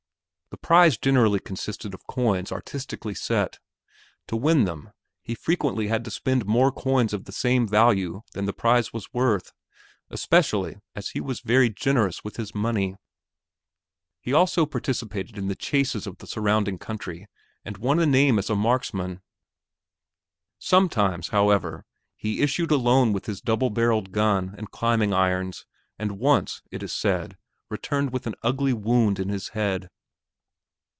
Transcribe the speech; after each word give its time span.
The 0.53 0.57
prize 0.67 0.97
generally 0.97 1.39
consisted 1.39 1.93
of 1.93 2.05
coins 2.07 2.51
artistically 2.51 3.15
set. 3.15 3.57
To 4.27 4.35
win 4.35 4.65
them, 4.65 4.91
he 5.23 5.33
frequently 5.33 5.87
had 5.87 6.03
to 6.03 6.11
spend 6.11 6.45
more 6.45 6.73
coins 6.73 7.13
of 7.13 7.23
the 7.23 7.31
same 7.31 7.65
value 7.65 8.23
than 8.33 8.45
the 8.45 8.53
prize 8.53 8.91
was 8.91 9.13
worth 9.13 9.53
especially 10.09 10.75
as 10.93 11.11
he 11.11 11.21
was 11.21 11.39
very 11.39 11.69
generous 11.69 12.25
with 12.25 12.35
his 12.35 12.53
money. 12.53 12.95
He 14.19 14.33
also 14.33 14.65
participated 14.65 15.37
in 15.37 15.45
all 15.45 15.49
the 15.49 15.55
chases 15.55 16.05
of 16.05 16.17
the 16.17 16.27
surrounding 16.27 16.77
country 16.77 17.27
and 17.63 17.77
won 17.77 18.01
a 18.01 18.05
name 18.05 18.37
as 18.37 18.49
a 18.49 18.55
marksman. 18.55 19.21
Sometimes, 20.59 21.29
however, 21.29 21.85
he 22.17 22.41
issued 22.41 22.71
alone 22.71 23.13
with 23.13 23.25
his 23.25 23.39
double 23.39 23.69
barreled 23.69 24.11
gun 24.11 24.53
and 24.57 24.69
climbing 24.69 25.13
irons, 25.13 25.65
and 25.97 26.19
once, 26.19 26.61
it 26.71 26.83
is 26.83 26.91
said, 26.93 27.37
returned 27.69 28.11
with 28.11 28.27
an 28.27 28.35
ugly 28.43 28.73
wound 28.73 29.17
in 29.17 29.29
his 29.29 29.49
head. 29.49 29.89